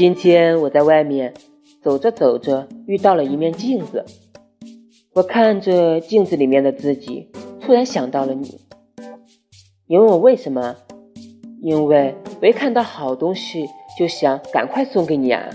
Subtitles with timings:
[0.00, 1.34] 今天我在外面
[1.82, 4.06] 走着，走着遇到了一面镜子。
[5.12, 7.30] 我看着镜子里面的自己，
[7.60, 8.58] 突然想到了你。
[9.86, 10.74] 你问我为什么？
[11.60, 13.66] 因为没看到好东西，
[13.98, 15.50] 就想赶快送给你啊。